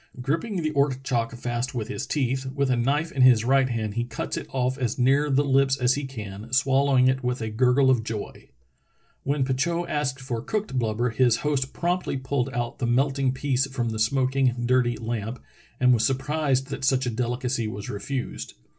Gripping 0.19 0.63
the 0.63 0.71
ortchok 0.71 1.31
fast 1.37 1.75
with 1.75 1.87
his 1.87 2.07
teeth, 2.07 2.47
with 2.47 2.71
a 2.71 2.75
knife 2.75 3.11
in 3.11 3.21
his 3.21 3.45
right 3.45 3.69
hand 3.69 3.93
he 3.93 4.03
cuts 4.03 4.35
it 4.35 4.47
off 4.49 4.75
as 4.79 4.97
near 4.97 5.29
the 5.29 5.43
lips 5.43 5.77
as 5.77 5.93
he 5.93 6.05
can, 6.05 6.51
swallowing 6.51 7.07
it 7.07 7.23
with 7.23 7.39
a 7.39 7.51
gurgle 7.51 7.91
of 7.91 8.03
joy." 8.03 8.49
When 9.21 9.43
Petitot 9.45 9.87
asked 9.87 10.19
for 10.19 10.41
cooked 10.41 10.73
blubber 10.79 11.11
his 11.11 11.35
host 11.45 11.71
promptly 11.73 12.17
pulled 12.17 12.49
out 12.49 12.79
the 12.79 12.87
melting 12.87 13.31
piece 13.33 13.67
from 13.67 13.89
the 13.89 13.97
smok 13.97 14.01
3o6 14.01 14.09
True 14.09 14.09
Tales 14.09 14.09
of 14.09 14.25
Arctic 14.25 14.41
Heroism 14.41 14.61
ing, 14.61 14.65
dirty 14.65 14.97
lamp, 14.97 15.43
and 15.79 15.93
was 15.93 16.03
surprised 16.03 16.67
that 16.71 16.83
such 16.83 17.05
a 17.05 17.11
delicacy 17.11 17.67
was 17.67 17.89
refused. 17.91 18.55